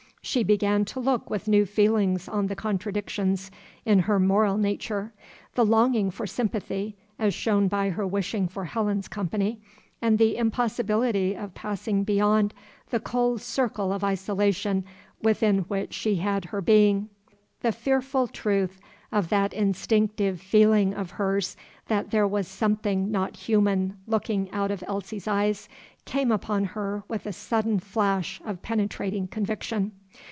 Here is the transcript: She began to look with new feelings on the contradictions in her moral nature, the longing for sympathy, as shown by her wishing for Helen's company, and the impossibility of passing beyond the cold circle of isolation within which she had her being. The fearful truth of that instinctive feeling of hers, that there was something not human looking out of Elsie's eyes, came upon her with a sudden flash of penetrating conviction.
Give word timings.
She 0.23 0.43
began 0.43 0.85
to 0.85 0.99
look 0.99 1.31
with 1.31 1.47
new 1.47 1.65
feelings 1.65 2.29
on 2.29 2.45
the 2.45 2.55
contradictions 2.55 3.49
in 3.85 4.01
her 4.01 4.19
moral 4.19 4.55
nature, 4.55 5.13
the 5.55 5.65
longing 5.65 6.11
for 6.11 6.27
sympathy, 6.27 6.95
as 7.17 7.33
shown 7.33 7.67
by 7.67 7.89
her 7.89 8.05
wishing 8.05 8.47
for 8.47 8.65
Helen's 8.65 9.07
company, 9.07 9.59
and 9.99 10.19
the 10.19 10.37
impossibility 10.37 11.35
of 11.35 11.55
passing 11.55 12.03
beyond 12.03 12.53
the 12.91 12.99
cold 12.99 13.41
circle 13.41 13.91
of 13.91 14.03
isolation 14.03 14.85
within 15.23 15.61
which 15.61 15.91
she 15.93 16.17
had 16.17 16.45
her 16.45 16.61
being. 16.61 17.09
The 17.61 17.71
fearful 17.71 18.27
truth 18.27 18.79
of 19.11 19.29
that 19.29 19.53
instinctive 19.53 20.39
feeling 20.39 20.93
of 20.93 21.11
hers, 21.11 21.57
that 21.87 22.11
there 22.11 22.27
was 22.27 22.47
something 22.47 23.11
not 23.11 23.35
human 23.35 23.97
looking 24.07 24.51
out 24.51 24.69
of 24.69 24.83
Elsie's 24.87 25.27
eyes, 25.27 25.67
came 26.05 26.31
upon 26.31 26.63
her 26.63 27.03
with 27.07 27.25
a 27.25 27.33
sudden 27.33 27.79
flash 27.79 28.39
of 28.45 28.61
penetrating 28.61 29.27
conviction. 29.27 29.91